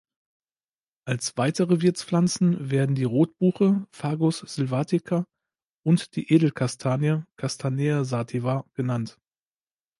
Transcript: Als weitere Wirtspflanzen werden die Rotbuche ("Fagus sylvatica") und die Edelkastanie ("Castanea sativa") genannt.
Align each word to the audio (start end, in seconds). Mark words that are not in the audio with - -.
Als 1.05 1.37
weitere 1.37 1.79
Wirtspflanzen 1.83 2.71
werden 2.71 2.95
die 2.95 3.03
Rotbuche 3.03 3.85
("Fagus 3.91 4.39
sylvatica") 4.39 5.25
und 5.85 6.15
die 6.15 6.33
Edelkastanie 6.33 7.21
("Castanea 7.37 8.03
sativa") 8.03 8.65
genannt. 8.73 9.19